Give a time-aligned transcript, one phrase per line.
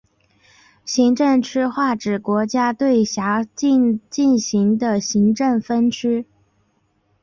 [0.83, 6.25] 行政区划指国家对辖境进行的行政分区。